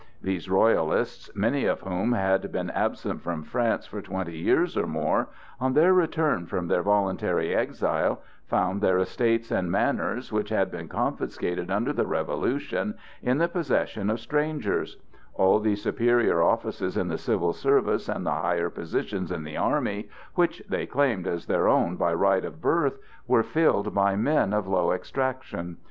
These 0.19 0.49
Royalists, 0.49 1.29
many 1.35 1.65
of 1.65 1.81
whom 1.81 2.13
had 2.13 2.51
been 2.51 2.71
absent 2.71 3.21
from 3.21 3.43
France 3.43 3.85
for 3.85 4.01
twenty 4.01 4.35
years 4.35 4.75
or 4.75 4.87
more, 4.87 5.29
on 5.59 5.73
their 5.73 5.93
return 5.93 6.47
from 6.47 6.67
their 6.67 6.81
voluntary 6.81 7.53
exile, 7.55 8.23
found 8.47 8.81
their 8.81 8.97
estates 8.97 9.51
and 9.51 9.69
manors, 9.71 10.31
which 10.31 10.49
had 10.49 10.71
been 10.71 10.87
confiscated 10.87 11.69
under 11.69 11.93
the 11.93 12.07
Revolution, 12.07 12.95
in 13.21 13.37
the 13.37 13.47
possession 13.47 14.09
of 14.09 14.19
strangers; 14.19 14.97
all 15.35 15.59
the 15.59 15.75
superior 15.75 16.41
offices 16.41 16.97
in 16.97 17.07
the 17.07 17.19
civil 17.19 17.53
service 17.53 18.09
and 18.09 18.25
the 18.25 18.31
higher 18.31 18.71
positions 18.71 19.31
in 19.31 19.43
the 19.43 19.55
army, 19.57 20.09
which 20.33 20.63
they 20.67 20.87
claimed 20.87 21.27
as 21.27 21.45
their 21.45 21.67
own 21.67 21.95
by 21.95 22.11
right 22.11 22.43
of 22.43 22.59
birth, 22.59 22.97
were 23.27 23.43
filled 23.43 23.93
by 23.93 24.15
men 24.15 24.51
of 24.51 24.67
low 24.67 24.93
extraction. 24.93 25.77